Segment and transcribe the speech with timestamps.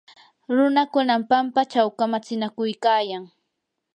[0.55, 3.23] runakunam pampachaw kamatsinakuykayan.